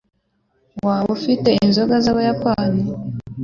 [0.85, 2.81] Waba ufite inzoga z'Abayapani?